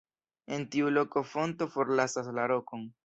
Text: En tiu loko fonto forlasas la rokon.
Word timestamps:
En 0.55 0.63
tiu 0.75 0.89
loko 0.95 1.23
fonto 1.33 1.67
forlasas 1.75 2.31
la 2.39 2.47
rokon. 2.55 2.89